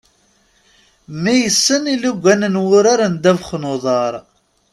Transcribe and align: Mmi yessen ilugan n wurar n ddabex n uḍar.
Mmi 1.11 1.35
yessen 1.41 1.83
ilugan 1.93 2.41
n 2.53 2.59
wurar 2.63 3.01
n 3.07 3.13
ddabex 3.17 3.49
n 3.57 3.69
uḍar. 3.73 4.13